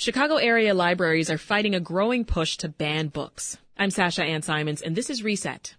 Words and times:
Chicago 0.00 0.36
area 0.36 0.72
libraries 0.72 1.28
are 1.28 1.36
fighting 1.36 1.74
a 1.74 1.78
growing 1.78 2.24
push 2.24 2.56
to 2.56 2.70
ban 2.70 3.08
books. 3.08 3.58
I'm 3.76 3.90
Sasha 3.90 4.24
Ann 4.24 4.40
Simons, 4.40 4.80
and 4.80 4.96
this 4.96 5.10
is 5.10 5.22
Reset. 5.22 5.74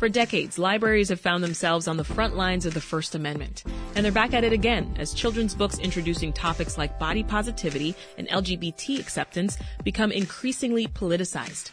For 0.00 0.08
decades, 0.08 0.58
libraries 0.58 1.10
have 1.10 1.20
found 1.20 1.44
themselves 1.44 1.86
on 1.86 1.98
the 1.98 2.02
front 2.02 2.36
lines 2.36 2.66
of 2.66 2.74
the 2.74 2.80
First 2.80 3.14
Amendment. 3.14 3.62
And 3.94 4.04
they're 4.04 4.10
back 4.10 4.34
at 4.34 4.42
it 4.42 4.52
again 4.52 4.92
as 4.98 5.14
children's 5.14 5.54
books 5.54 5.78
introducing 5.78 6.32
topics 6.32 6.76
like 6.76 6.98
body 6.98 7.22
positivity 7.22 7.94
and 8.18 8.26
LGBT 8.26 8.98
acceptance 8.98 9.56
become 9.84 10.10
increasingly 10.10 10.88
politicized. 10.88 11.70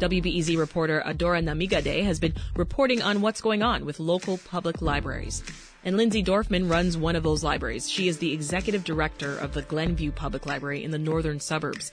WBEZ 0.00 0.58
reporter 0.58 1.00
Adora 1.06 1.44
Namigadde 1.44 2.02
has 2.02 2.18
been 2.18 2.34
reporting 2.56 3.02
on 3.02 3.20
what's 3.20 3.40
going 3.40 3.62
on 3.62 3.84
with 3.84 4.00
local 4.00 4.38
public 4.38 4.82
libraries. 4.82 5.44
And 5.84 5.96
Lindsay 5.96 6.22
Dorfman 6.22 6.70
runs 6.70 6.96
one 6.96 7.16
of 7.16 7.22
those 7.22 7.44
libraries. 7.44 7.88
She 7.88 8.08
is 8.08 8.18
the 8.18 8.32
executive 8.32 8.84
director 8.84 9.38
of 9.38 9.54
the 9.54 9.62
Glenview 9.62 10.12
Public 10.12 10.44
Library 10.44 10.82
in 10.84 10.90
the 10.90 10.98
northern 10.98 11.40
suburbs. 11.40 11.92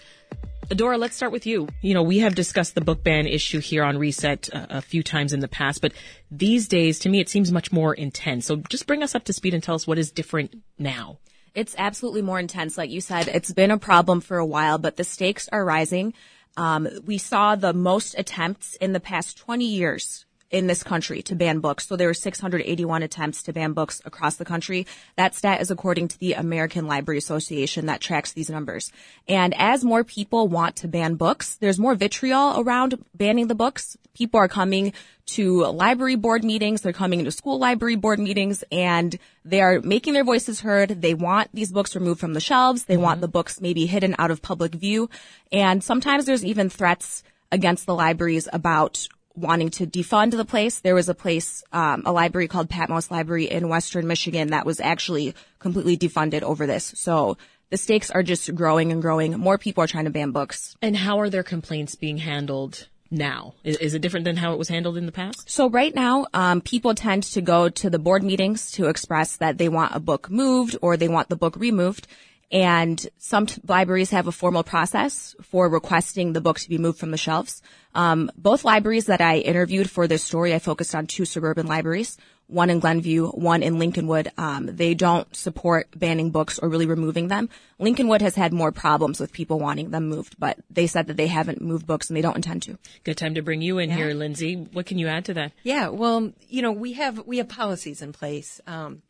Adora, 0.69 0.97
let's 0.97 1.15
start 1.15 1.31
with 1.31 1.45
you. 1.45 1.67
You 1.81 1.93
know, 1.93 2.01
we 2.01 2.19
have 2.19 2.33
discussed 2.33 2.73
the 2.73 2.81
book 2.81 3.03
ban 3.03 3.27
issue 3.27 3.59
here 3.59 3.83
on 3.83 3.99
Reset 3.99 4.49
uh, 4.51 4.65
a 4.71 4.81
few 4.81 5.03
times 5.03 5.31
in 5.31 5.39
the 5.39 5.47
past, 5.47 5.79
but 5.79 5.93
these 6.31 6.67
days, 6.67 6.97
to 6.99 7.09
me, 7.09 7.19
it 7.19 7.29
seems 7.29 7.51
much 7.51 7.71
more 7.71 7.93
intense. 7.93 8.47
So 8.47 8.55
just 8.55 8.87
bring 8.87 9.03
us 9.03 9.13
up 9.13 9.25
to 9.25 9.33
speed 9.33 9.53
and 9.53 9.61
tell 9.61 9.75
us 9.75 9.85
what 9.85 9.99
is 9.99 10.11
different 10.11 10.55
now. 10.79 11.19
It's 11.53 11.75
absolutely 11.77 12.23
more 12.23 12.39
intense. 12.39 12.79
Like 12.79 12.89
you 12.89 12.99
said, 12.99 13.27
it's 13.27 13.53
been 13.53 13.69
a 13.69 13.77
problem 13.77 14.21
for 14.21 14.37
a 14.37 14.45
while, 14.45 14.79
but 14.79 14.97
the 14.97 15.03
stakes 15.03 15.47
are 15.49 15.63
rising. 15.63 16.13
Um, 16.57 16.87
we 17.05 17.19
saw 17.19 17.55
the 17.55 17.73
most 17.73 18.15
attempts 18.17 18.75
in 18.77 18.91
the 18.91 18.99
past 18.99 19.37
20 19.37 19.65
years 19.65 20.25
in 20.55 20.67
this 20.67 20.83
country 20.83 21.21
to 21.21 21.35
ban 21.35 21.59
books. 21.59 21.85
So 21.85 21.97
there 21.97 22.07
were 22.07 22.13
681 22.13 23.03
attempts 23.03 23.43
to 23.43 23.51
ban 23.51 23.73
books 23.73 24.01
across 24.05 24.37
the 24.37 24.45
country. 24.45 24.87
That 25.17 25.35
stat 25.35 25.59
is 25.59 25.69
according 25.69 26.07
to 26.07 26.19
the 26.19 26.31
American 26.31 26.87
Library 26.87 27.17
Association 27.17 27.87
that 27.87 27.99
tracks 27.99 28.31
these 28.31 28.49
numbers. 28.49 28.89
And 29.27 29.53
as 29.57 29.83
more 29.83 30.05
people 30.05 30.47
want 30.47 30.77
to 30.77 30.87
ban 30.87 31.15
books, 31.15 31.57
there's 31.57 31.77
more 31.77 31.93
vitriol 31.93 32.61
around 32.61 33.03
banning 33.13 33.47
the 33.47 33.53
books. 33.53 33.97
People 34.13 34.39
are 34.39 34.47
coming 34.47 34.93
to 35.25 35.65
library 35.65 36.15
board 36.15 36.45
meetings. 36.45 36.81
They're 36.81 36.93
coming 36.93 37.25
to 37.25 37.31
school 37.31 37.59
library 37.59 37.97
board 37.97 38.19
meetings 38.19 38.63
and 38.71 39.13
they 39.43 39.59
are 39.59 39.81
making 39.81 40.13
their 40.13 40.23
voices 40.23 40.61
heard. 40.61 41.01
They 41.01 41.15
want 41.15 41.49
these 41.53 41.73
books 41.73 41.95
removed 41.95 42.21
from 42.21 42.33
the 42.33 42.39
shelves. 42.39 42.85
They 42.85 42.93
mm-hmm. 42.93 43.03
want 43.03 43.21
the 43.21 43.27
books 43.27 43.59
maybe 43.59 43.87
hidden 43.87 44.15
out 44.17 44.31
of 44.31 44.41
public 44.41 44.73
view. 44.73 45.09
And 45.51 45.83
sometimes 45.83 46.25
there's 46.25 46.45
even 46.45 46.69
threats 46.69 47.23
against 47.51 47.85
the 47.85 47.93
libraries 47.93 48.47
about 48.53 49.09
wanting 49.35 49.69
to 49.71 49.85
defund 49.85 50.31
the 50.31 50.45
place. 50.45 50.79
There 50.79 50.95
was 50.95 51.09
a 51.09 51.13
place, 51.13 51.63
um, 51.71 52.03
a 52.05 52.11
library 52.11 52.47
called 52.47 52.69
Patmos 52.69 53.11
Library 53.11 53.45
in 53.45 53.69
Western 53.69 54.07
Michigan 54.07 54.49
that 54.49 54.65
was 54.65 54.79
actually 54.79 55.35
completely 55.59 55.97
defunded 55.97 56.41
over 56.41 56.65
this. 56.65 56.93
So 56.95 57.37
the 57.69 57.77
stakes 57.77 58.11
are 58.11 58.23
just 58.23 58.53
growing 58.55 58.91
and 58.91 59.01
growing. 59.01 59.37
More 59.37 59.57
people 59.57 59.83
are 59.83 59.87
trying 59.87 60.05
to 60.05 60.11
ban 60.11 60.31
books. 60.31 60.75
And 60.81 60.95
how 60.95 61.19
are 61.19 61.29
their 61.29 61.43
complaints 61.43 61.95
being 61.95 62.17
handled? 62.17 62.87
Now 63.11 63.53
is, 63.63 63.77
is 63.77 63.93
it 63.93 64.01
different 64.01 64.25
than 64.25 64.35
how 64.35 64.53
it 64.53 64.57
was 64.57 64.67
handled 64.67 64.97
in 64.97 65.05
the 65.05 65.11
past? 65.11 65.49
So 65.49 65.69
right 65.69 65.93
now, 65.93 66.25
um, 66.33 66.59
people 66.59 66.95
tend 66.95 67.23
to 67.23 67.41
go 67.41 67.69
to 67.69 67.89
the 67.89 67.99
board 67.99 68.23
meetings 68.23 68.71
to 68.71 68.87
express 68.87 69.37
that 69.37 69.57
they 69.57 69.69
want 69.69 69.95
a 69.95 69.99
book 69.99 70.29
moved 70.29 70.75
or 70.81 70.97
they 70.97 71.07
want 71.07 71.29
the 71.29 71.35
book 71.35 71.55
removed. 71.55 72.07
And 72.51 73.05
some 73.17 73.47
t- 73.47 73.61
libraries 73.67 74.11
have 74.11 74.27
a 74.27 74.31
formal 74.31 74.63
process 74.63 75.35
for 75.41 75.67
requesting 75.67 76.33
the 76.33 76.41
book 76.41 76.59
to 76.59 76.69
be 76.69 76.77
moved 76.77 76.99
from 76.99 77.11
the 77.11 77.17
shelves. 77.17 77.61
Um, 77.93 78.29
both 78.37 78.63
libraries 78.63 79.07
that 79.07 79.21
I 79.21 79.37
interviewed 79.37 79.89
for 79.89 80.07
this 80.07 80.23
story, 80.23 80.53
I 80.53 80.59
focused 80.59 80.93
on 80.93 81.07
two 81.07 81.25
suburban 81.25 81.65
libraries, 81.65 82.17
one 82.47 82.69
in 82.69 82.79
Glenview, 82.79 83.29
one 83.29 83.63
in 83.63 83.75
Lincolnwood. 83.75 84.29
Um, 84.37 84.67
they 84.67 84.93
don't 84.93 85.33
support 85.35 85.87
banning 85.97 86.29
books 86.29 86.59
or 86.59 86.69
really 86.69 86.85
removing 86.85 87.29
them. 87.29 87.49
Lincolnwood 87.79 88.21
has 88.21 88.35
had 88.35 88.53
more 88.53 88.71
problems 88.71 89.19
with 89.19 89.33
people 89.33 89.59
wanting 89.59 89.89
them 89.89 90.07
moved, 90.07 90.35
but 90.37 90.59
they 90.69 90.87
said 90.87 91.07
that 91.07 91.17
they 91.17 91.27
haven't 91.27 91.61
moved 91.61 91.87
books 91.87 92.09
and 92.09 92.17
they 92.17 92.21
don't 92.21 92.35
intend 92.35 92.61
to. 92.63 92.77
Good 93.03 93.17
time 93.17 93.35
to 93.35 93.41
bring 93.41 93.61
you 93.61 93.79
in 93.79 93.89
yeah. 93.89 93.95
here, 93.95 94.13
Lindsay. 94.13 94.55
What 94.55 94.85
can 94.85 94.99
you 94.99 95.07
add 95.07 95.25
to 95.25 95.33
that? 95.35 95.53
Yeah, 95.63 95.87
well, 95.87 96.31
you 96.47 96.61
know, 96.61 96.71
we 96.71 96.93
have 96.93 97.25
we 97.25 97.37
have 97.37 97.49
policies 97.49 98.01
in 98.01 98.13
place. 98.13 98.61
Um, 98.67 99.01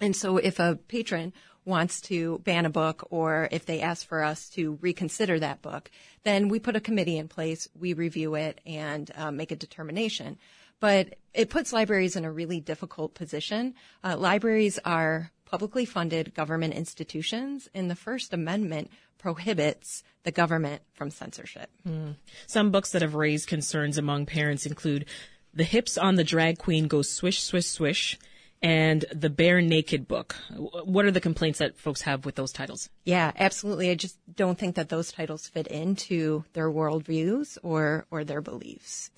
and 0.00 0.14
so 0.14 0.36
if 0.36 0.60
a 0.60 0.78
patron 0.86 1.32
wants 1.68 2.00
to 2.00 2.38
ban 2.38 2.64
a 2.64 2.70
book 2.70 3.06
or 3.10 3.48
if 3.52 3.66
they 3.66 3.80
ask 3.80 4.08
for 4.08 4.24
us 4.24 4.48
to 4.48 4.78
reconsider 4.80 5.38
that 5.38 5.60
book, 5.60 5.90
then 6.24 6.48
we 6.48 6.58
put 6.58 6.74
a 6.74 6.80
committee 6.80 7.18
in 7.18 7.28
place, 7.28 7.68
we 7.78 7.92
review 7.92 8.34
it 8.34 8.60
and 8.66 9.10
uh, 9.14 9.30
make 9.30 9.52
a 9.52 9.56
determination. 9.56 10.38
But 10.80 11.16
it 11.34 11.50
puts 11.50 11.72
libraries 11.72 12.16
in 12.16 12.24
a 12.24 12.32
really 12.32 12.58
difficult 12.58 13.14
position. 13.14 13.74
Uh, 14.02 14.16
libraries 14.16 14.78
are 14.84 15.30
publicly 15.44 15.84
funded 15.84 16.34
government 16.34 16.74
institutions, 16.74 17.68
and 17.74 17.90
the 17.90 17.96
First 17.96 18.32
Amendment 18.32 18.90
prohibits 19.18 20.04
the 20.22 20.30
government 20.30 20.82
from 20.92 21.10
censorship. 21.10 21.70
Mm. 21.86 22.16
Some 22.46 22.70
books 22.70 22.92
that 22.92 23.02
have 23.02 23.14
raised 23.14 23.48
concerns 23.48 23.98
among 23.98 24.26
parents 24.26 24.66
include 24.66 25.04
The 25.52 25.64
Hips 25.64 25.98
on 25.98 26.14
the 26.14 26.24
Drag 26.24 26.58
Queen 26.58 26.86
Go 26.86 27.02
Swish, 27.02 27.42
Swish, 27.42 27.66
Swish 27.66 28.18
and 28.62 29.04
the 29.12 29.30
Bare 29.30 29.60
Naked 29.60 30.08
book. 30.08 30.36
What 30.56 31.04
are 31.04 31.10
the 31.10 31.20
complaints 31.20 31.58
that 31.58 31.78
folks 31.78 32.02
have 32.02 32.24
with 32.24 32.34
those 32.34 32.52
titles? 32.52 32.90
Yeah, 33.04 33.32
absolutely. 33.36 33.90
I 33.90 33.94
just 33.94 34.18
don't 34.34 34.58
think 34.58 34.74
that 34.74 34.88
those 34.88 35.12
titles 35.12 35.48
fit 35.48 35.66
into 35.68 36.44
their 36.52 36.70
worldviews 36.70 37.58
or 37.62 38.06
or 38.10 38.24
their 38.24 38.40
beliefs. 38.40 39.10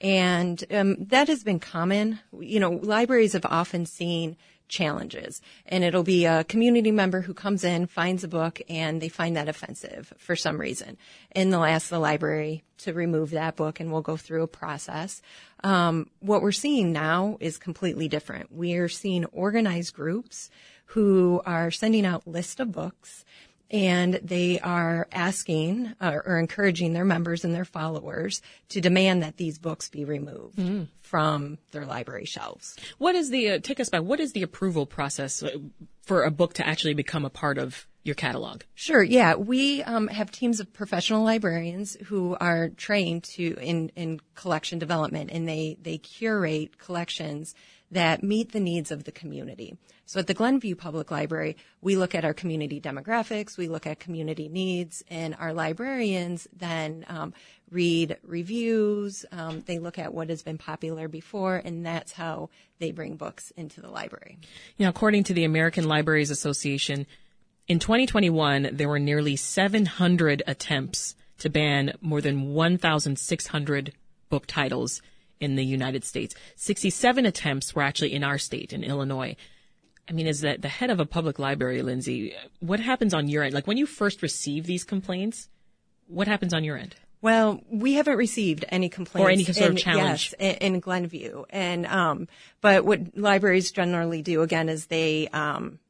And 0.00 0.64
um, 0.70 0.96
that 1.06 1.28
has 1.28 1.42
been 1.42 1.60
common. 1.60 2.20
You 2.38 2.60
know, 2.60 2.70
libraries 2.70 3.32
have 3.32 3.46
often 3.46 3.86
seen 3.86 4.36
challenges. 4.68 5.40
And 5.66 5.82
it'll 5.82 6.02
be 6.02 6.24
a 6.24 6.44
community 6.44 6.90
member 6.90 7.22
who 7.22 7.34
comes 7.34 7.64
in, 7.64 7.86
finds 7.86 8.24
a 8.24 8.28
book, 8.28 8.60
and 8.68 9.00
they 9.00 9.08
find 9.08 9.36
that 9.36 9.48
offensive 9.48 10.12
for 10.18 10.36
some 10.36 10.60
reason. 10.60 10.96
And 11.32 11.52
they'll 11.52 11.64
ask 11.64 11.88
the 11.88 11.98
library 11.98 12.64
to 12.78 12.92
remove 12.92 13.30
that 13.30 13.56
book, 13.56 13.80
and 13.80 13.90
we'll 13.90 14.02
go 14.02 14.16
through 14.16 14.42
a 14.42 14.48
process. 14.48 15.20
Um, 15.64 16.08
what 16.20 16.42
we're 16.42 16.52
seeing 16.52 16.92
now 16.92 17.36
is 17.40 17.58
completely 17.58 18.08
different. 18.08 18.52
We 18.52 18.74
are 18.74 18.88
seeing 18.88 19.24
organized 19.26 19.94
groups 19.94 20.50
who 20.92 21.42
are 21.44 21.70
sending 21.70 22.06
out 22.06 22.26
lists 22.26 22.60
of 22.60 22.72
books 22.72 23.24
and 23.70 24.14
they 24.22 24.58
are 24.60 25.06
asking 25.12 25.94
uh, 26.00 26.18
or 26.24 26.38
encouraging 26.38 26.92
their 26.92 27.04
members 27.04 27.44
and 27.44 27.54
their 27.54 27.64
followers 27.64 28.40
to 28.70 28.80
demand 28.80 29.22
that 29.22 29.36
these 29.36 29.58
books 29.58 29.88
be 29.88 30.04
removed 30.04 30.56
mm. 30.56 30.88
from 31.02 31.58
their 31.72 31.84
library 31.84 32.24
shelves. 32.24 32.76
What 32.98 33.14
is 33.14 33.30
the 33.30 33.50
uh, 33.50 33.58
take 33.62 33.80
us 33.80 33.88
back? 33.88 34.02
What 34.02 34.20
is 34.20 34.32
the 34.32 34.42
approval 34.42 34.86
process 34.86 35.42
uh, 35.42 35.50
for 36.02 36.24
a 36.24 36.30
book 36.30 36.54
to 36.54 36.66
actually 36.66 36.94
become 36.94 37.24
a 37.24 37.30
part 37.30 37.58
of 37.58 37.86
your 38.04 38.14
catalog? 38.14 38.62
Sure. 38.74 39.02
Yeah, 39.02 39.34
we 39.34 39.82
um, 39.82 40.08
have 40.08 40.30
teams 40.30 40.60
of 40.60 40.72
professional 40.72 41.22
librarians 41.22 41.96
who 42.06 42.36
are 42.40 42.70
trained 42.70 43.24
to 43.24 43.54
in 43.60 43.90
in 43.96 44.20
collection 44.34 44.78
development, 44.78 45.30
and 45.30 45.46
they 45.46 45.76
they 45.82 45.98
curate 45.98 46.78
collections 46.78 47.54
that 47.90 48.22
meet 48.22 48.52
the 48.52 48.60
needs 48.60 48.90
of 48.90 49.04
the 49.04 49.12
community. 49.12 49.76
So 50.04 50.20
at 50.20 50.26
the 50.26 50.34
Glenview 50.34 50.74
Public 50.74 51.10
Library, 51.10 51.56
we 51.80 51.96
look 51.96 52.14
at 52.14 52.24
our 52.24 52.34
community 52.34 52.80
demographics, 52.80 53.58
we 53.58 53.68
look 53.68 53.86
at 53.86 54.00
community 54.00 54.48
needs, 54.48 55.02
and 55.08 55.36
our 55.38 55.52
librarians 55.52 56.48
then 56.56 57.04
um, 57.08 57.34
read 57.70 58.16
reviews. 58.22 59.26
Um, 59.32 59.62
they 59.66 59.78
look 59.78 59.98
at 59.98 60.14
what 60.14 60.30
has 60.30 60.42
been 60.42 60.58
popular 60.58 61.08
before, 61.08 61.56
and 61.56 61.84
that's 61.84 62.12
how 62.12 62.48
they 62.78 62.90
bring 62.90 63.16
books 63.16 63.52
into 63.56 63.80
the 63.80 63.90
library. 63.90 64.38
You 64.76 64.86
know, 64.86 64.90
according 64.90 65.24
to 65.24 65.34
the 65.34 65.44
American 65.44 65.86
Libraries 65.88 66.30
Association, 66.30 67.06
In 67.66 67.78
2021, 67.78 68.70
there 68.72 68.88
were 68.88 68.98
nearly 68.98 69.36
700 69.36 70.42
attempts 70.46 71.14
to 71.38 71.50
ban 71.50 71.92
more 72.00 72.20
than 72.20 72.54
1,600 72.54 73.92
book 74.30 74.46
titles 74.46 75.02
in 75.40 75.56
the 75.56 75.64
United 75.64 76.04
States. 76.04 76.34
67 76.56 77.26
attempts 77.26 77.74
were 77.74 77.82
actually 77.82 78.12
in 78.12 78.24
our 78.24 78.38
state, 78.38 78.72
in 78.72 78.82
Illinois. 78.82 79.36
I 80.08 80.12
mean, 80.12 80.26
as 80.26 80.40
the, 80.40 80.56
the 80.58 80.68
head 80.68 80.90
of 80.90 81.00
a 81.00 81.06
public 81.06 81.38
library, 81.38 81.82
Lindsay, 81.82 82.34
what 82.60 82.80
happens 82.80 83.12
on 83.12 83.28
your 83.28 83.42
end? 83.42 83.54
Like 83.54 83.66
when 83.66 83.76
you 83.76 83.86
first 83.86 84.22
receive 84.22 84.66
these 84.66 84.84
complaints, 84.84 85.48
what 86.06 86.26
happens 86.26 86.54
on 86.54 86.64
your 86.64 86.76
end? 86.76 86.96
Well, 87.20 87.60
we 87.68 87.94
haven't 87.94 88.16
received 88.16 88.64
any 88.68 88.88
complaints 88.88 89.26
or 89.26 89.30
any 89.30 89.44
sort 89.44 89.70
in, 89.70 89.72
of 89.72 89.78
challenge 89.78 90.34
yes, 90.38 90.56
in, 90.58 90.74
in 90.74 90.80
Glenview, 90.80 91.44
and 91.50 91.84
um, 91.86 92.28
but 92.60 92.84
what 92.84 93.18
libraries 93.18 93.72
generally 93.72 94.22
do 94.22 94.42
again 94.42 94.68
is 94.68 94.86
they 94.86 95.26
um, 95.28 95.80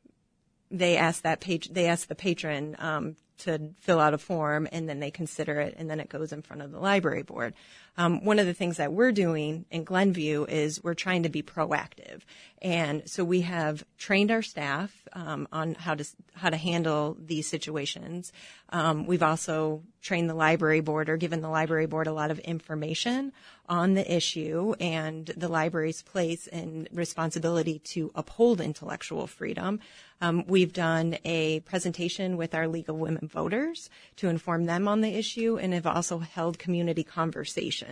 they 0.71 0.97
ask 0.97 1.23
that 1.23 1.41
page 1.41 1.69
they 1.69 1.87
ask 1.87 2.09
the 2.09 2.15
patron 2.15 2.77
um, 2.79 3.17
to 3.39 3.71
fill 3.81 4.01
out 4.01 4.15
a 4.15 4.19
form 4.19 4.69
and 4.73 4.89
then 4.89 5.01
they 5.01 5.11
consider 5.11 5.61
it 5.61 5.75
and 5.79 5.89
then 5.89 6.01
it 6.01 6.09
goes 6.09 6.33
in 6.33 6.43
front 6.43 6.63
of 6.63 6.73
the 6.73 6.79
library 6.79 7.23
board. 7.23 7.55
Um, 7.99 8.25
one 8.25 8.39
of 8.39 8.47
the 8.47 8.55
things 8.55 8.77
that 8.77 8.93
we're 8.93 9.11
doing 9.11 9.67
in 9.73 9.83
Glenview 9.83 10.45
is 10.45 10.83
we're 10.83 10.95
trying 10.95 11.25
to 11.25 11.29
be 11.29 11.43
proactive, 11.43 12.21
and 12.63 13.03
so 13.11 13.25
we 13.25 13.41
have 13.41 13.85
trained 13.99 14.31
our 14.31 14.41
staff 14.41 14.93
um, 15.13 15.49
on 15.53 15.75
how 15.75 15.97
to 15.97 16.05
how 16.35 16.49
to 16.49 16.57
handle 16.57 17.17
these 17.19 17.49
situations. 17.49 18.33
Um, 18.71 19.07
we've 19.07 19.23
also 19.23 19.83
trained 20.01 20.31
the 20.31 20.35
library 20.35 20.81
board 20.81 21.09
or 21.09 21.17
given 21.17 21.41
the 21.41 21.49
library 21.49 21.87
board 21.87 22.07
a 22.07 22.13
lot 22.13 22.31
of 22.31 22.39
information 22.41 23.33
on 23.69 23.95
the 23.95 24.15
issue 24.15 24.75
and 24.79 25.27
the 25.37 25.49
library's 25.49 26.03
place 26.03 26.47
and 26.47 26.89
responsibility 26.93 27.81
to 27.81 28.13
uphold 28.15 28.61
intellectual 28.61 29.27
freedom. 29.27 29.81
Um, 30.21 30.45
we've 30.47 30.73
done 30.73 31.19
a 31.25 31.61
presentation 31.61 32.37
with 32.37 32.55
our 32.55 32.69
League 32.69 32.89
of 32.89 32.97
Women 32.97 33.29
Voters 33.29 33.91
to 34.17 34.29
inform 34.29 34.67
them 34.67 34.87
on 34.87 35.01
the 35.01 35.15
issue 35.15 35.59
and 35.59 35.73
have 35.75 35.87
also 35.87 36.19
held 36.19 36.59
community 36.59 37.05
conversations 37.05 37.88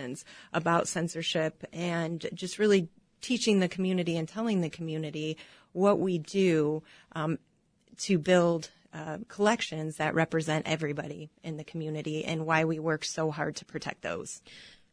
about 0.53 0.87
censorship 0.87 1.63
and 1.73 2.25
just 2.33 2.59
really 2.59 2.89
teaching 3.21 3.59
the 3.59 3.67
community 3.67 4.17
and 4.17 4.27
telling 4.27 4.61
the 4.61 4.69
community 4.69 5.37
what 5.73 5.99
we 5.99 6.17
do 6.17 6.83
um, 7.13 7.37
to 7.97 8.17
build 8.17 8.69
uh, 8.93 9.17
collections 9.27 9.97
that 9.97 10.15
represent 10.15 10.67
everybody 10.67 11.29
in 11.43 11.57
the 11.57 11.63
community 11.63 12.25
and 12.25 12.45
why 12.45 12.63
we 12.63 12.79
work 12.79 13.03
so 13.03 13.31
hard 13.31 13.55
to 13.55 13.65
protect 13.65 14.01
those. 14.01 14.41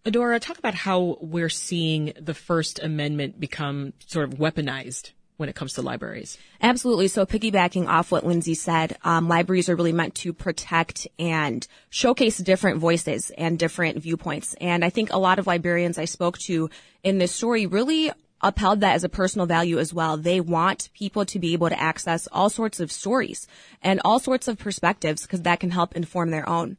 Adora, 0.04 0.38
talk 0.38 0.58
about 0.58 0.74
how 0.74 1.16
we're 1.20 1.48
seeing 1.48 2.12
the 2.20 2.34
First 2.34 2.78
Amendment 2.82 3.40
become 3.40 3.94
sort 4.06 4.30
of 4.30 4.38
weaponized 4.38 5.12
when 5.36 5.48
it 5.48 5.54
comes 5.54 5.72
to 5.74 5.82
libraries. 5.82 6.38
Absolutely. 6.60 7.08
So 7.08 7.26
piggybacking 7.26 7.88
off 7.88 8.12
what 8.12 8.24
Lindsay 8.24 8.54
said, 8.54 8.96
um, 9.02 9.28
libraries 9.28 9.68
are 9.68 9.76
really 9.76 9.92
meant 9.92 10.14
to 10.16 10.32
protect 10.32 11.08
and 11.18 11.66
showcase 11.90 12.38
different 12.38 12.78
voices 12.78 13.30
and 13.36 13.58
different 13.58 13.98
viewpoints. 13.98 14.54
And 14.60 14.84
I 14.84 14.90
think 14.90 15.12
a 15.12 15.18
lot 15.18 15.38
of 15.38 15.46
librarians 15.46 15.98
I 15.98 16.04
spoke 16.04 16.38
to 16.40 16.70
in 17.02 17.18
this 17.18 17.32
story 17.32 17.66
really 17.66 18.12
upheld 18.40 18.80
that 18.80 18.94
as 18.94 19.04
a 19.04 19.08
personal 19.08 19.46
value 19.46 19.78
as 19.78 19.92
well. 19.92 20.16
They 20.16 20.40
want 20.40 20.90
people 20.94 21.24
to 21.24 21.38
be 21.38 21.54
able 21.54 21.70
to 21.70 21.80
access 21.80 22.28
all 22.30 22.50
sorts 22.50 22.78
of 22.78 22.92
stories 22.92 23.48
and 23.82 24.00
all 24.04 24.18
sorts 24.18 24.48
of 24.48 24.58
perspectives 24.58 25.22
because 25.22 25.42
that 25.42 25.60
can 25.60 25.70
help 25.70 25.96
inform 25.96 26.30
their 26.30 26.48
own. 26.48 26.76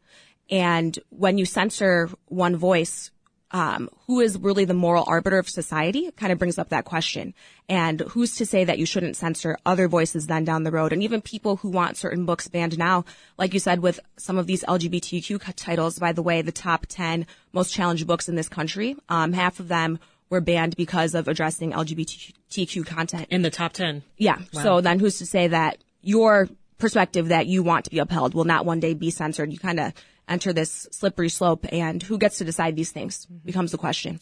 And 0.50 0.98
when 1.10 1.38
you 1.40 1.46
censor 1.46 2.10
one 2.28 2.56
voice, 2.56 3.10
um, 3.56 3.88
who 4.06 4.20
is 4.20 4.38
really 4.38 4.66
the 4.66 4.74
moral 4.74 5.06
arbiter 5.08 5.38
of 5.38 5.48
society 5.48 6.12
kind 6.18 6.34
of 6.34 6.38
brings 6.38 6.58
up 6.58 6.70
that 6.70 6.84
question. 6.84 7.34
And 7.70 8.02
who's 8.02 8.36
to 8.36 8.46
say 8.46 8.66
that 8.66 8.80
you 8.80 8.86
shouldn't 8.86 9.16
censor 9.16 9.58
other 9.66 9.88
voices 9.88 10.28
then 10.28 10.44
down 10.44 10.64
the 10.64 10.72
road? 10.72 10.92
And 10.92 11.02
even 11.02 11.22
people 11.22 11.56
who 11.56 11.70
want 11.70 11.96
certain 11.96 12.26
books 12.26 12.50
banned 12.50 12.78
now, 12.78 13.06
like 13.38 13.54
you 13.54 13.62
said, 13.62 13.80
with 13.80 14.02
some 14.18 14.38
of 14.38 14.46
these 14.46 14.66
LGBTQ 14.66 15.54
titles, 15.56 15.98
by 15.98 16.12
the 16.12 16.22
way, 16.22 16.42
the 16.42 16.52
top 16.52 16.86
10 16.90 17.26
most 17.54 17.74
challenged 17.74 18.06
books 18.06 18.28
in 18.28 18.36
this 18.36 18.50
country, 18.50 18.98
um, 19.08 19.32
half 19.32 19.62
of 19.62 19.70
them 19.70 20.00
were 20.30 20.42
banned 20.42 20.76
because 20.76 21.16
of 21.16 21.30
addressing 21.30 21.72
LGBTQ 21.72 22.86
content. 22.86 23.28
In 23.30 23.42
the 23.42 23.50
top 23.50 23.72
10? 23.72 24.04
Yeah. 24.18 24.40
Wow. 24.52 24.64
So 24.64 24.82
then 24.82 25.00
who's 25.00 25.20
to 25.20 25.26
say 25.26 25.48
that 25.48 25.78
your 26.02 26.50
perspective 26.78 27.30
that 27.30 27.48
you 27.48 27.64
want 27.64 27.86
to 27.86 27.92
be 27.92 28.00
upheld 28.00 28.34
will 28.34 28.44
not 28.44 28.66
one 28.66 28.82
day 28.82 28.94
be 28.94 29.12
censored? 29.12 29.54
You 29.54 29.60
kind 29.60 29.80
of 29.80 29.94
enter 30.28 30.54
this 30.54 30.88
slippery 30.92 31.30
slope 31.30 31.66
and 31.72 32.02
who 32.04 32.18
gets 32.18 32.38
to 32.40 32.46
decide 32.46 32.76
these 32.76 32.92
things 32.92 33.26
becomes 33.26 33.72
the 33.72 33.78
question. 33.78 34.20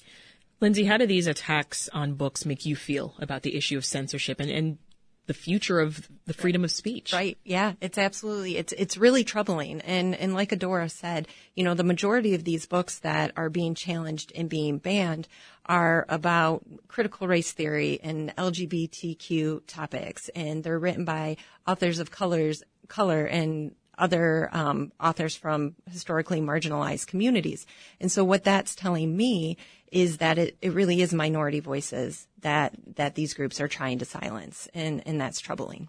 Lindsay, 0.59 0.85
how 0.85 0.97
do 0.97 1.05
these 1.05 1.27
attacks 1.27 1.89
on 1.93 2.13
books 2.13 2.45
make 2.45 2.65
you 2.65 2.75
feel 2.75 3.15
about 3.19 3.41
the 3.41 3.55
issue 3.55 3.77
of 3.77 3.85
censorship 3.85 4.39
and, 4.39 4.49
and 4.49 4.77
the 5.25 5.33
future 5.33 5.79
of 5.79 6.09
the 6.25 6.33
freedom 6.33 6.63
of 6.63 6.71
speech. 6.71 7.13
Right. 7.13 7.37
Yeah. 7.45 7.73
It's 7.79 7.97
absolutely, 7.97 8.57
it's, 8.57 8.73
it's 8.73 8.97
really 8.97 9.23
troubling. 9.23 9.79
And, 9.81 10.15
and 10.15 10.33
like 10.33 10.49
Adora 10.49 10.91
said, 10.91 11.27
you 11.55 11.63
know, 11.63 11.73
the 11.73 11.83
majority 11.83 12.33
of 12.33 12.43
these 12.43 12.65
books 12.65 12.99
that 12.99 13.31
are 13.37 13.49
being 13.49 13.73
challenged 13.73 14.33
and 14.35 14.49
being 14.49 14.79
banned 14.79 15.27
are 15.65 16.05
about 16.09 16.65
critical 16.89 17.27
race 17.27 17.53
theory 17.53 17.99
and 18.03 18.35
LGBTQ 18.35 19.61
topics. 19.65 20.29
And 20.35 20.63
they're 20.63 20.79
written 20.79 21.05
by 21.05 21.37
authors 21.65 21.99
of 21.99 22.11
colors, 22.11 22.63
color 22.89 23.25
and 23.25 23.73
other 23.97 24.49
um, 24.51 24.91
authors 24.99 25.35
from 25.35 25.75
historically 25.91 26.41
marginalized 26.41 27.07
communities. 27.07 27.65
And 27.99 28.11
so 28.11 28.23
what 28.23 28.43
that's 28.43 28.75
telling 28.75 29.15
me 29.15 29.57
is 29.91 30.17
that 30.17 30.37
it, 30.37 30.57
it 30.61 30.73
really 30.73 31.01
is 31.01 31.13
minority 31.13 31.59
voices 31.59 32.27
that 32.41 32.73
that 32.95 33.15
these 33.15 33.33
groups 33.33 33.61
are 33.61 33.67
trying 33.67 33.99
to 33.99 34.05
silence 34.05 34.67
and, 34.73 35.03
and 35.05 35.21
that's 35.21 35.39
troubling. 35.39 35.87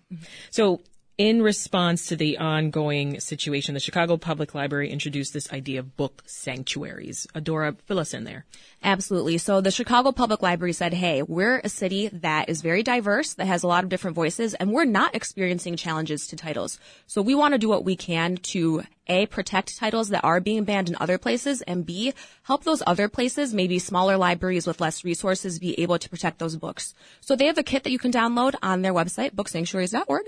So 0.50 0.82
in 1.16 1.42
response 1.42 2.06
to 2.06 2.16
the 2.16 2.38
ongoing 2.38 3.20
situation, 3.20 3.74
the 3.74 3.80
Chicago 3.80 4.16
Public 4.16 4.54
Library 4.54 4.90
introduced 4.90 5.32
this 5.32 5.52
idea 5.52 5.80
of 5.80 5.96
book 5.96 6.22
sanctuaries. 6.26 7.26
Adora, 7.34 7.76
fill 7.86 8.00
us 8.00 8.14
in 8.14 8.24
there. 8.24 8.44
Absolutely. 8.82 9.38
So 9.38 9.60
the 9.60 9.70
Chicago 9.70 10.12
Public 10.12 10.42
Library 10.42 10.72
said, 10.72 10.92
hey, 10.92 11.22
we're 11.22 11.60
a 11.62 11.68
city 11.68 12.08
that 12.08 12.48
is 12.48 12.62
very 12.62 12.82
diverse, 12.82 13.34
that 13.34 13.46
has 13.46 13.62
a 13.62 13.68
lot 13.68 13.84
of 13.84 13.90
different 13.90 14.16
voices, 14.16 14.54
and 14.54 14.72
we're 14.72 14.84
not 14.84 15.14
experiencing 15.14 15.76
challenges 15.76 16.26
to 16.26 16.36
titles. 16.36 16.78
So 17.06 17.22
we 17.22 17.34
want 17.34 17.52
to 17.52 17.58
do 17.58 17.68
what 17.68 17.84
we 17.84 17.96
can 17.96 18.36
to 18.36 18.82
a, 19.06 19.26
protect 19.26 19.76
titles 19.76 20.08
that 20.08 20.24
are 20.24 20.40
being 20.40 20.64
banned 20.64 20.88
in 20.88 20.96
other 21.00 21.18
places, 21.18 21.62
and 21.62 21.84
B, 21.84 22.14
help 22.42 22.64
those 22.64 22.82
other 22.86 23.08
places, 23.08 23.54
maybe 23.54 23.78
smaller 23.78 24.16
libraries 24.16 24.66
with 24.66 24.80
less 24.80 25.04
resources, 25.04 25.58
be 25.58 25.78
able 25.80 25.98
to 25.98 26.08
protect 26.08 26.38
those 26.38 26.56
books. 26.56 26.94
So 27.20 27.36
they 27.36 27.46
have 27.46 27.58
a 27.58 27.62
kit 27.62 27.84
that 27.84 27.90
you 27.90 27.98
can 27.98 28.12
download 28.12 28.54
on 28.62 28.82
their 28.82 28.94
website, 28.94 29.34
booksanctuaries.org, 29.34 30.24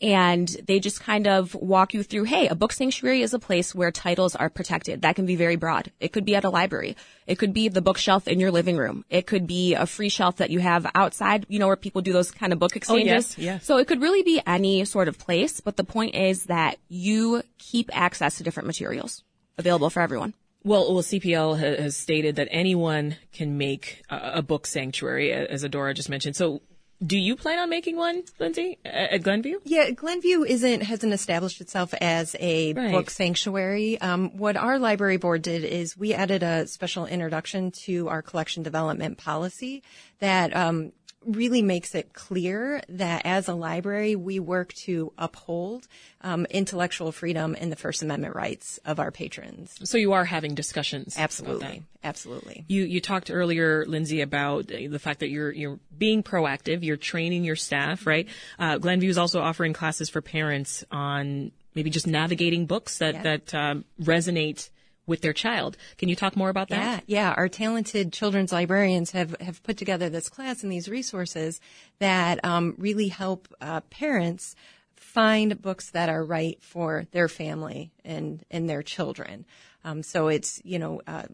and 0.00 0.48
they 0.66 0.80
just 0.80 1.00
kind 1.00 1.26
of 1.26 1.54
walk 1.54 1.92
you 1.92 2.02
through, 2.02 2.24
hey, 2.24 2.48
a 2.48 2.54
book 2.54 2.72
sanctuary 2.72 3.22
is 3.22 3.34
a 3.34 3.38
place 3.38 3.74
where 3.74 3.90
titles 3.90 4.34
are 4.34 4.48
protected. 4.48 5.02
That 5.02 5.16
can 5.16 5.26
be 5.26 5.36
very 5.36 5.56
broad. 5.56 5.92
It 6.00 6.12
could 6.12 6.24
be 6.24 6.36
at 6.36 6.44
a 6.44 6.50
library. 6.50 6.96
It 7.30 7.38
could 7.38 7.54
be 7.54 7.68
the 7.68 7.80
bookshelf 7.80 8.26
in 8.26 8.40
your 8.40 8.50
living 8.50 8.76
room. 8.76 9.04
It 9.08 9.24
could 9.24 9.46
be 9.46 9.74
a 9.74 9.86
free 9.86 10.08
shelf 10.08 10.38
that 10.38 10.50
you 10.50 10.58
have 10.58 10.84
outside, 10.96 11.46
you 11.48 11.60
know, 11.60 11.68
where 11.68 11.76
people 11.76 12.02
do 12.02 12.12
those 12.12 12.32
kind 12.32 12.52
of 12.52 12.58
book 12.58 12.74
exchanges. 12.74 13.08
Oh, 13.08 13.14
yes, 13.14 13.38
yes. 13.38 13.64
So 13.64 13.76
it 13.76 13.86
could 13.86 14.02
really 14.02 14.22
be 14.22 14.42
any 14.44 14.84
sort 14.84 15.06
of 15.06 15.16
place, 15.16 15.60
but 15.60 15.76
the 15.76 15.84
point 15.84 16.16
is 16.16 16.46
that 16.46 16.78
you 16.88 17.44
keep 17.56 17.88
access 17.96 18.38
to 18.38 18.42
different 18.42 18.66
materials 18.66 19.22
available 19.58 19.90
for 19.90 20.00
everyone. 20.00 20.34
Well, 20.64 20.92
well, 20.92 21.04
CPL 21.04 21.56
has 21.60 21.96
stated 21.96 22.34
that 22.36 22.48
anyone 22.50 23.14
can 23.32 23.56
make 23.56 24.02
a, 24.10 24.42
book 24.42 24.66
sanctuary, 24.66 25.32
as 25.32 25.62
Adora 25.62 25.94
just 25.94 26.10
mentioned. 26.10 26.34
So 26.34 26.62
do 27.04 27.16
you 27.16 27.34
plan 27.34 27.58
on 27.58 27.70
making 27.70 27.96
one, 27.96 28.24
Lindsay, 28.38 28.78
at 28.84 29.22
Glenview? 29.22 29.60
Yeah, 29.64 29.90
Glenview 29.90 30.44
isn't 30.44 30.82
hasn't 30.82 31.14
established 31.14 31.60
itself 31.60 31.94
as 31.94 32.36
a 32.38 32.74
right. 32.74 32.92
book 32.92 33.08
sanctuary. 33.08 33.98
Um, 34.00 34.36
what 34.36 34.56
our 34.56 34.78
library 34.78 35.16
board 35.16 35.42
did 35.42 35.64
is 35.64 35.96
we 35.96 36.12
added 36.12 36.42
a 36.42 36.66
special 36.66 37.06
introduction 37.06 37.70
to 37.86 38.08
our 38.08 38.20
collection 38.20 38.62
development 38.62 39.16
policy 39.16 39.82
that 40.18 40.54
um, 40.54 40.92
really 41.26 41.62
makes 41.62 41.94
it 41.94 42.12
clear 42.14 42.82
that 42.88 43.22
as 43.26 43.48
a 43.48 43.54
library, 43.54 44.16
we 44.16 44.40
work 44.40 44.72
to 44.72 45.12
uphold 45.18 45.86
um, 46.22 46.46
intellectual 46.46 47.12
freedom 47.12 47.54
and 47.58 47.70
the 47.70 47.76
First 47.76 48.02
Amendment 48.02 48.34
rights 48.34 48.78
of 48.84 48.98
our 48.98 49.10
patrons. 49.10 49.78
So 49.84 49.98
you 49.98 50.12
are 50.12 50.24
having 50.24 50.54
discussions. 50.54 51.16
Absolutely, 51.18 51.82
absolutely. 52.02 52.64
You 52.68 52.84
you 52.84 53.00
talked 53.00 53.30
earlier, 53.30 53.84
Lindsay, 53.86 54.20
about 54.22 54.68
the 54.68 54.98
fact 54.98 55.20
that 55.20 55.28
you're 55.28 55.52
you're 55.52 55.78
being 55.96 56.22
proactive. 56.22 56.82
You're 56.82 56.96
training 56.96 57.44
your 57.44 57.56
staff, 57.56 58.06
right? 58.06 58.26
Uh, 58.58 58.78
Glenview 58.78 59.10
is 59.10 59.18
also 59.18 59.40
offering 59.40 59.72
classes 59.72 60.08
for 60.08 60.20
parents 60.22 60.84
on 60.90 61.52
maybe 61.74 61.90
just 61.90 62.06
navigating 62.06 62.66
books 62.66 62.98
that 62.98 63.14
yeah. 63.14 63.22
that 63.22 63.54
um, 63.54 63.84
resonate 64.00 64.70
with 65.10 65.20
their 65.20 65.34
child. 65.34 65.76
Can 65.98 66.08
you 66.08 66.16
talk 66.16 66.36
more 66.36 66.48
about 66.48 66.68
that? 66.68 67.04
Yeah, 67.06 67.30
yeah. 67.30 67.34
Our 67.36 67.48
talented 67.48 68.14
children's 68.14 68.52
librarians 68.52 69.10
have, 69.10 69.36
have 69.40 69.62
put 69.62 69.76
together 69.76 70.08
this 70.08 70.30
class 70.30 70.62
and 70.62 70.72
these 70.72 70.88
resources 70.88 71.60
that 71.98 72.42
um, 72.44 72.74
really 72.78 73.08
help 73.08 73.48
uh, 73.60 73.80
parents 73.90 74.54
find 74.94 75.60
books 75.60 75.90
that 75.90 76.08
are 76.08 76.24
right 76.24 76.62
for 76.62 77.06
their 77.10 77.28
family 77.28 77.90
and, 78.04 78.44
and 78.50 78.70
their 78.70 78.82
children. 78.82 79.44
Um, 79.84 80.02
so 80.02 80.28
it's, 80.28 80.62
you 80.64 80.78
know, 80.78 81.02
uh, 81.06 81.24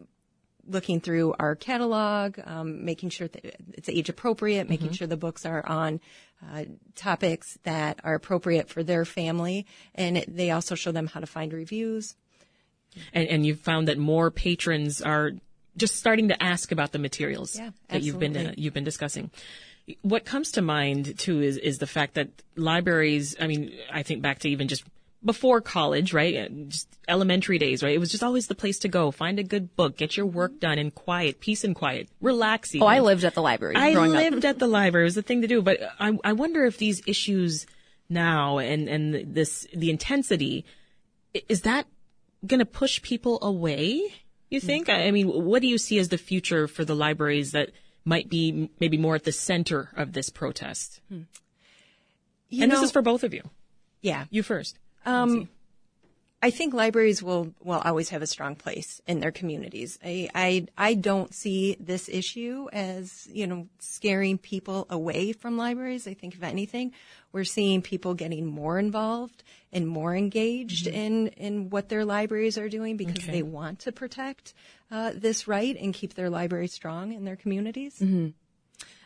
looking 0.67 0.99
through 0.99 1.33
our 1.39 1.55
catalog, 1.55 2.39
um, 2.45 2.83
making 2.83 3.09
sure 3.09 3.27
that 3.27 3.55
it's 3.73 3.89
age 3.89 4.09
appropriate, 4.09 4.69
making 4.69 4.91
sure 4.91 5.07
the 5.07 5.17
books 5.17 5.45
are 5.45 5.65
on 5.65 6.01
uh, 6.51 6.65
topics 6.95 7.57
that 7.63 7.99
are 8.03 8.15
appropriate 8.15 8.69
for 8.69 8.83
their 8.83 9.05
family, 9.05 9.65
and 9.95 10.17
it, 10.17 10.35
they 10.35 10.51
also 10.51 10.75
show 10.75 10.91
them 10.91 11.07
how 11.07 11.19
to 11.19 11.25
find 11.25 11.53
reviews. 11.53 12.15
And, 13.13 13.27
and 13.27 13.45
you've 13.45 13.59
found 13.59 13.87
that 13.87 13.97
more 13.97 14.31
patrons 14.31 15.01
are 15.01 15.31
just 15.75 15.95
starting 15.95 16.29
to 16.29 16.43
ask 16.43 16.71
about 16.71 16.91
the 16.91 16.99
materials 16.99 17.55
Yeah, 17.55 17.69
that 17.89 18.01
you've 18.01 18.19
been 18.19 18.35
uh, 18.35 18.53
you've 18.57 18.73
been 18.73 18.83
discussing. 18.83 19.29
What 20.01 20.25
comes 20.25 20.51
to 20.53 20.61
mind 20.61 21.17
too 21.19 21.41
is 21.41 21.57
is 21.57 21.77
the 21.77 21.87
fact 21.87 22.15
that 22.15 22.29
libraries. 22.55 23.35
I 23.39 23.47
mean, 23.47 23.71
I 23.91 24.03
think 24.03 24.21
back 24.21 24.39
to 24.39 24.49
even 24.49 24.67
just 24.67 24.83
before 25.23 25.61
college, 25.61 26.13
right? 26.13 26.35
Uh, 26.35 26.49
Just 26.67 26.87
elementary 27.07 27.57
days, 27.57 27.83
right? 27.83 27.93
It 27.93 27.99
was 27.99 28.11
just 28.11 28.23
always 28.23 28.47
the 28.47 28.55
place 28.55 28.79
to 28.79 28.87
go. 28.87 29.11
Find 29.11 29.39
a 29.39 29.43
good 29.43 29.75
book, 29.75 29.97
get 29.97 30.15
your 30.15 30.25
work 30.25 30.59
done 30.59 30.77
in 30.77 30.91
quiet, 30.91 31.39
peace 31.39 31.63
and 31.63 31.75
quiet, 31.75 32.07
relax. 32.21 32.73
Oh, 32.79 32.85
I 32.85 32.99
lived 32.99 33.23
at 33.23 33.33
the 33.33 33.41
library 33.41 33.75
I 33.75 33.93
growing 33.93 34.11
up. 34.15 34.21
lived 34.21 34.45
at 34.45 34.59
the 34.59 34.67
library. 34.67 35.05
It 35.05 35.09
was 35.09 35.15
the 35.15 35.21
thing 35.23 35.41
to 35.41 35.47
do. 35.47 35.61
But 35.61 35.79
I, 35.99 36.17
I 36.23 36.33
wonder 36.33 36.65
if 36.65 36.77
these 36.77 37.01
issues 37.07 37.65
now 38.09 38.57
and, 38.59 38.87
and 38.87 39.33
this, 39.35 39.67
the 39.73 39.89
intensity, 39.89 40.65
is 41.49 41.61
that 41.61 41.87
going 42.45 42.59
to 42.59 42.65
push 42.65 43.01
people 43.01 43.39
away? 43.41 44.01
You 44.49 44.59
think? 44.59 44.89
I 44.89 45.07
I 45.07 45.11
mean, 45.11 45.27
what 45.27 45.61
do 45.61 45.67
you 45.67 45.77
see 45.77 45.99
as 45.99 46.09
the 46.09 46.17
future 46.17 46.67
for 46.67 46.85
the 46.85 46.95
libraries 46.95 47.51
that 47.51 47.71
might 48.05 48.29
be 48.29 48.69
maybe 48.79 48.97
more 48.97 49.15
at 49.15 49.25
the 49.25 49.31
center 49.31 49.89
of 49.95 50.13
this 50.13 50.29
protest? 50.29 51.01
You 51.09 51.25
and 52.63 52.71
know, 52.71 52.77
this 52.77 52.85
is 52.85 52.91
for 52.91 53.01
both 53.01 53.23
of 53.23 53.33
you. 53.33 53.49
yeah. 54.01 54.25
You 54.29 54.43
first. 54.43 54.79
Um, 55.05 55.49
I 56.47 56.51
think 56.51 56.73
libraries 56.73 57.21
will 57.21 57.53
will 57.61 57.81
always 57.83 58.09
have 58.09 58.21
a 58.21 58.27
strong 58.27 58.55
place 58.55 59.01
in 59.05 59.19
their 59.19 59.31
communities. 59.31 59.99
I, 60.03 60.29
I 60.33 60.67
I 60.77 60.93
don't 60.93 61.33
see 61.33 61.75
this 61.79 62.07
issue 62.07 62.67
as 62.71 63.27
you 63.29 63.45
know 63.47 63.67
scaring 63.79 64.37
people 64.37 64.87
away 64.89 65.33
from 65.33 65.57
libraries. 65.57 66.07
I 66.07 66.13
think 66.13 66.35
if 66.35 66.43
anything, 66.43 66.93
we're 67.33 67.43
seeing 67.43 67.81
people 67.81 68.13
getting 68.13 68.45
more 68.45 68.79
involved 68.79 69.43
and 69.73 69.85
more 69.85 70.15
engaged 70.15 70.87
in 70.87 71.27
in 71.47 71.69
what 71.69 71.89
their 71.89 72.05
libraries 72.05 72.57
are 72.57 72.69
doing 72.69 72.95
because 72.95 73.23
Okay. 73.23 73.31
they 73.33 73.43
want 73.43 73.79
to 73.79 73.91
protect 73.91 74.53
uh, 74.89 75.11
this 75.13 75.47
right 75.49 75.75
and 75.75 75.93
keep 75.93 76.13
their 76.13 76.29
library 76.29 76.69
strong 76.69 77.11
in 77.11 77.25
their 77.25 77.35
communities. 77.35 78.01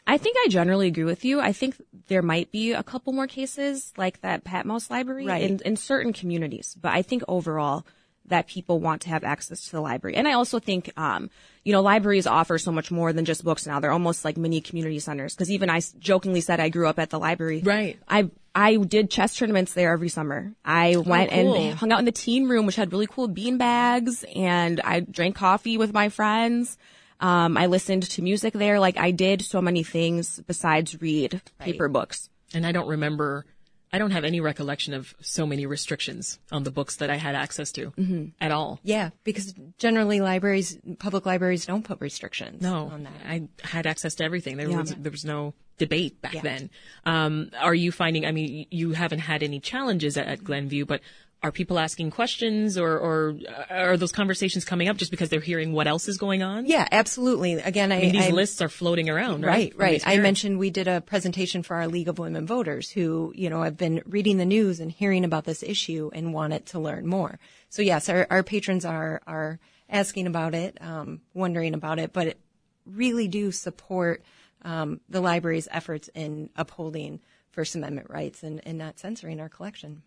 I 0.08 0.18
think 0.18 0.36
I 0.44 0.48
generally 0.50 0.88
agree 0.88 1.04
with 1.04 1.24
you. 1.24 1.40
I 1.40 1.54
think 1.54 1.76
there 2.08 2.22
might 2.22 2.52
be 2.52 2.74
a 2.74 2.84
couple 2.84 3.14
more 3.14 3.28
cases 3.28 3.94
like 3.98 4.22
that 4.22 4.44
Patmos 4.44 4.90
Library 4.90 5.26
Right. 5.26 5.44
in, 5.44 5.60
in 5.64 5.76
certain 5.78 6.12
communities, 6.14 6.76
but 6.80 6.92
I 6.92 7.02
think 7.02 7.24
overall 7.28 7.86
that 8.26 8.48
people 8.48 8.80
want 8.80 9.02
to 9.02 9.10
have 9.10 9.24
access 9.24 9.66
to 9.66 9.72
the 9.72 9.82
library. 9.82 10.16
And 10.16 10.28
I 10.28 10.34
also 10.34 10.60
think, 10.60 10.92
um, 10.98 11.30
you 11.66 11.72
know, 11.74 11.82
libraries 11.82 12.28
offer 12.28 12.58
so 12.58 12.72
much 12.72 12.90
more 12.92 13.12
than 13.12 13.26
just 13.26 13.44
books 13.44 13.66
now. 13.66 13.80
They're 13.80 13.92
almost 13.92 14.24
like 14.24 14.38
mini 14.38 14.62
community 14.62 15.00
centers. 15.00 15.36
Cause 15.36 15.50
even 15.50 15.70
I 15.70 15.82
jokingly 16.00 16.40
said 16.42 16.60
I 16.60 16.70
grew 16.70 16.88
up 16.88 16.98
at 17.00 17.10
the 17.10 17.20
library. 17.20 17.62
Right. 17.64 18.00
I, 18.08 18.30
I 18.56 18.78
did 18.78 19.10
chess 19.10 19.36
tournaments 19.36 19.74
there 19.74 19.92
every 19.92 20.10
summer. 20.10 20.54
I 20.64 20.98
went 20.98 21.32
cool. 21.32 21.56
and 21.56 21.74
hung 21.78 21.92
out 21.92 22.00
in 22.00 22.06
the 22.06 22.12
teen 22.12 22.48
room, 22.48 22.66
which 22.66 22.76
had 22.76 22.92
really 22.92 23.08
cool 23.08 23.28
bean 23.28 23.58
bags 23.58 24.24
and 24.36 24.80
I 24.82 25.02
drank 25.02 25.36
coffee 25.36 25.78
with 25.78 25.92
my 25.94 26.10
friends. 26.10 26.78
Um, 27.22 27.56
I 27.58 27.68
listened 27.68 28.04
to 28.10 28.22
music 28.22 28.54
there. 28.54 28.80
Like 28.80 28.98
I 28.98 29.12
did 29.12 29.42
so 29.44 29.62
many 29.62 29.84
things 29.84 30.42
besides 30.48 31.00
read 31.02 31.42
paper 31.60 31.88
books. 31.88 32.30
And 32.54 32.66
I 32.66 32.72
don't 32.74 32.88
remember, 32.88 33.46
I 33.94 33.98
don't 34.00 34.12
have 34.12 34.24
any 34.26 34.40
recollection 34.42 34.94
of 34.94 35.14
so 35.22 35.46
many 35.46 35.66
restrictions 35.66 36.40
on 36.52 36.64
the 36.64 36.72
books 36.72 36.98
that 36.98 37.10
I 37.10 37.16
had 37.18 37.36
access 37.36 37.72
to 37.74 37.94
at 38.42 38.52
all. 38.52 38.80
Yeah, 38.84 39.12
because 39.24 39.54
generally 39.78 40.20
libraries, 40.20 40.78
public 41.00 41.26
libraries, 41.26 41.66
don't 41.66 41.84
put 41.84 42.02
restrictions 42.02 42.62
No, 42.62 42.88
on 42.92 43.04
that. 43.04 43.14
I 43.26 43.48
had 43.64 43.86
access 43.88 44.16
to 44.16 44.24
everything. 44.24 44.58
There 44.58 44.70
Yeah. 44.70 44.82
was 44.82 44.96
there 44.96 45.12
was 45.12 45.24
no 45.24 45.54
debate 45.78 46.22
back 46.22 46.34
Yeah. 46.36 46.42
then. 46.42 46.70
Um, 47.06 47.52
are 47.60 47.74
you 47.76 47.92
finding? 47.92 48.26
I 48.26 48.32
mean, 48.32 48.66
you 48.72 48.92
haven't 48.94 49.20
had 49.20 49.44
any 49.44 49.60
challenges 49.60 50.18
at, 50.18 50.28
at 50.28 50.44
Glenview, 50.44 50.86
but 50.86 51.02
are 51.44 51.52
people 51.52 51.80
asking 51.80 52.12
questions, 52.12 52.78
or 52.78 52.98
or 53.00 53.36
are 53.70 53.98
those 53.98 54.12
conversations 54.12 54.64
coming 54.64 54.88
up 54.88 54.98
just 54.98 55.10
because 55.10 55.30
they're 55.30 55.40
hearing 55.40 55.74
what 55.74 55.88
else 55.88 56.08
is 56.08 56.18
going 56.18 56.44
on? 56.44 56.68
Yeah, 56.68 56.88
absolutely. 56.92 57.54
Again, 57.54 57.92
I, 57.92 57.98
I 57.98 58.02
mean, 58.02 58.12
these 58.12 58.28
I- 58.28 58.32
lists 58.32 58.62
are 58.62 58.70
floating 58.70 59.10
around, 59.10 59.44
right? 59.44 59.74
Right, 59.76 60.04
right. 60.04 60.04
I 60.06 60.18
mentioned 60.18 60.60
we 60.60 60.70
did 60.70 60.88
a 60.88 61.02
presentation 61.02 61.64
for 61.64 61.76
our 61.76 61.88
League 61.88 62.08
of 62.08 62.20
Women 62.20 62.46
Voters 62.46 62.92
who, 62.92 63.34
you 63.36 63.50
know, 63.50 63.64
have 63.64 63.76
been 63.76 64.04
reading 64.06 64.38
the 64.38 64.46
news 64.46 64.80
and 64.80 64.92
hearing 64.92 65.26
about 65.26 65.46
this 65.46 65.64
issue 65.64 66.12
and 66.14 66.34
wanted 66.34 66.68
to 66.68 66.80
learn 66.80 67.08
more. 67.08 67.40
So 67.70 67.82
yes, 67.82 68.08
our, 68.10 68.28
our 68.30 68.44
patrons 68.44 68.86
are, 68.86 69.22
are 69.26 69.60
asking 69.90 70.28
about 70.28 70.54
it, 70.54 70.78
um, 70.82 71.22
wondering 71.34 71.74
about 71.74 71.98
it, 71.98 72.14
but 72.14 72.38
really 72.86 73.28
do 73.28 73.52
support, 73.52 74.24
um, 74.64 75.00
the 75.10 75.22
library's 75.22 75.68
efforts 75.72 76.10
in 76.14 76.50
upholding 76.56 77.20
First 77.52 77.76
Amendment 77.76 78.10
rights 78.10 78.44
and, 78.44 78.62
and 78.66 78.78
not 78.78 78.98
censoring 78.98 79.40
our 79.42 79.50
collection. 79.50 80.04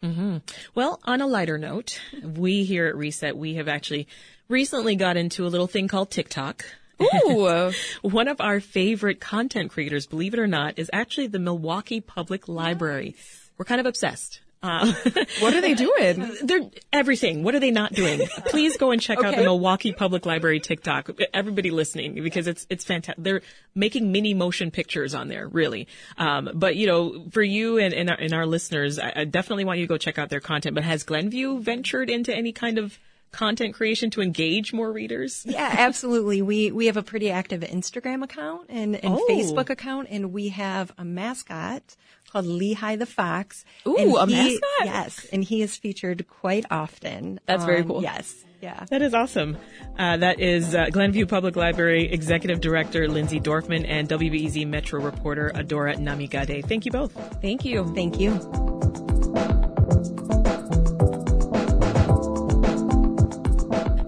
Well, 0.75 1.01
on 1.05 1.21
a 1.21 1.27
lighter 1.27 1.59
note, 1.59 2.01
we 2.23 2.65
here 2.65 2.87
at 2.87 2.97
Reset, 2.97 3.37
we 3.37 3.55
have 3.55 3.69
actually 3.69 4.09
recently 4.49 4.97
got 4.97 5.17
into 5.17 5.47
a 5.47 5.49
little 5.49 5.67
thing 5.67 5.89
called 5.89 6.11
TikTok. 6.11 6.65
Ooh. 7.03 7.73
One 8.03 8.29
of 8.29 8.41
our 8.41 8.61
favorite 8.61 9.21
content 9.21 9.71
creators, 9.71 10.07
believe 10.07 10.33
it 10.33 10.41
or 10.41 10.47
not, 10.47 10.79
is 10.79 10.89
actually 10.93 11.27
the 11.27 11.39
Milwaukee 11.39 12.01
Public 12.01 12.49
Library. 12.49 13.15
We're 13.59 13.67
kind 13.67 13.81
of 13.81 13.87
obsessed. 13.87 14.41
Uh, 14.65 14.93
what 15.41 15.55
are 15.55 15.61
they 15.61 15.75
doing? 15.75 16.37
they're 16.43 16.71
everything. 16.93 17.43
What 17.43 17.55
are 17.55 17.61
they 17.61 17.71
not 17.71 17.93
doing? 17.93 18.21
Please 18.47 18.77
go 18.79 18.91
and 18.93 19.01
check 19.01 19.23
out 19.23 19.37
the 19.37 19.43
Milwaukee 19.43 19.93
Public 19.93 20.25
Library 20.25 20.59
TikTok. 20.61 21.11
Everybody 21.35 21.71
listening, 21.71 22.15
because 22.15 22.47
it's 22.47 22.67
it's 22.71 22.85
fantastic. 22.85 23.23
They're 23.23 23.43
making 23.75 24.11
mini 24.11 24.33
motion 24.33 24.71
pictures 24.71 25.15
on 25.15 25.29
there, 25.29 25.47
really. 25.49 25.87
Um, 26.17 26.51
but 26.55 26.77
you 26.77 26.87
know, 26.87 27.27
for 27.31 27.43
you 27.43 27.79
and 27.79 27.93
and 27.93 28.11
our, 28.11 28.17
and 28.17 28.33
our 28.33 28.47
listeners, 28.47 28.99
I, 28.99 29.13
I 29.17 29.25
definitely 29.25 29.65
want 29.67 29.81
you 29.81 29.85
to 29.85 29.89
go 29.89 29.99
check 29.99 30.19
out 30.19 30.31
their 30.31 30.41
content. 30.41 30.75
But 30.75 30.85
has 30.85 31.03
Glenview 31.03 31.61
ventured 31.61 32.09
into 32.09 32.35
any 32.35 32.53
kind 32.53 32.79
of 32.79 32.99
content 33.33 33.75
creation 33.75 34.11
to 34.11 34.23
engage 34.23 34.73
more 34.73 34.93
readers? 34.93 35.45
Yeah, 35.45 35.75
absolutely. 35.79 36.41
We 36.41 36.71
we 36.71 36.87
have 36.87 36.97
a 36.97 37.03
pretty 37.03 37.31
active 37.31 37.63
Instagram 37.63 38.23
account 38.23 38.67
and, 38.69 38.95
and 38.95 39.15
Oh. 39.15 39.27
Facebook 39.29 39.71
account, 39.71 40.09
and 40.11 40.33
we 40.33 40.49
have 40.51 40.93
a 40.97 41.05
mascot 41.05 41.97
called 42.35 42.47
Lehigh 42.47 42.97
the 42.97 43.07
Fox. 43.07 43.65
Ooh, 43.87 43.97
And 43.97 44.13
a 44.17 44.27
he- 44.27 44.35
mascot? 44.35 44.61
Yes, 44.85 45.27
and 45.33 45.45
he 45.45 45.63
is 45.63 45.77
featured 45.77 46.27
quite 46.29 46.67
often. 46.71 47.39
That's 47.47 47.65
very 47.65 47.85
cool. 47.85 48.03
Yes, 48.03 48.45
yeah. 48.61 48.85
That 48.91 49.03
is 49.03 49.15
awesome. 49.15 49.57
Uh, 49.97 50.17
that 50.17 50.41
is 50.41 50.75
uh, 50.75 50.87
Glenview 50.91 51.27
Public 51.27 51.55
Library 51.55 52.13
Executive 52.13 52.61
Director 52.61 53.07
Lindsay 53.09 53.39
Dorfman 53.41 53.85
and 53.89 54.09
WBEZ 54.09 54.67
Metro 54.67 55.01
reporter 55.01 55.53
Adora 55.55 55.97
Namigadde. 55.97 56.67
Thank 56.67 56.85
you 56.87 56.91
both. 56.91 57.13
Thank 57.41 57.65
you. 57.65 57.87
Thank 57.95 58.19
you. 58.19 58.33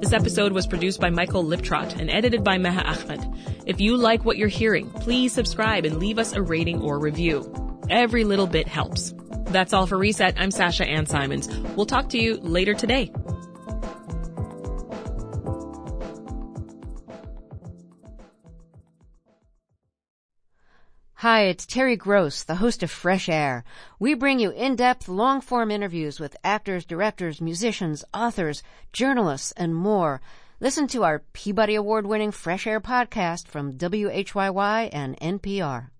This 0.00 0.12
episode 0.12 0.52
was 0.52 0.66
produced 0.68 1.00
by 1.00 1.10
Michael 1.10 1.42
Liptrot 1.44 1.98
and 1.98 2.08
edited 2.10 2.44
by 2.44 2.58
Meha 2.58 2.84
Ahmed. 2.84 3.24
If 3.66 3.80
you 3.80 3.96
like 3.96 4.24
what 4.24 4.36
you're 4.36 4.46
hearing, 4.46 4.88
please 4.90 5.32
subscribe 5.32 5.84
and 5.84 5.98
leave 5.98 6.18
us 6.20 6.32
a 6.32 6.40
rating 6.42 6.80
or 6.80 7.00
review. 7.00 7.40
Every 7.88 8.24
little 8.24 8.46
bit 8.48 8.66
helps. 8.66 9.14
That's 9.46 9.72
all 9.72 9.86
for 9.86 9.96
Reset. 9.96 10.34
I'm 10.38 10.50
Sasha 10.50 10.84
Ann 10.84 11.06
Simons. 11.06 11.48
We'll 11.76 11.86
talk 11.86 12.08
to 12.10 12.18
you 12.18 12.36
later 12.38 12.74
today. 12.74 13.12
Hi, 21.20 21.42
it's 21.44 21.64
Terry 21.64 21.96
Gross, 21.96 22.42
the 22.42 22.56
host 22.56 22.82
of 22.82 22.90
Fresh 22.90 23.28
Air. 23.28 23.64
We 23.98 24.14
bring 24.14 24.38
you 24.38 24.50
in-depth, 24.50 25.08
long-form 25.08 25.70
interviews 25.70 26.20
with 26.20 26.36
actors, 26.44 26.84
directors, 26.84 27.40
musicians, 27.40 28.04
authors, 28.12 28.62
journalists, 28.92 29.52
and 29.52 29.74
more. 29.74 30.20
Listen 30.60 30.86
to 30.88 31.04
our 31.04 31.20
Peabody 31.32 31.74
Award-winning 31.74 32.32
Fresh 32.32 32.66
Air 32.66 32.80
podcast 32.80 33.48
from 33.48 33.72
WHYY 33.72 34.90
and 34.92 35.18
NPR. 35.20 35.90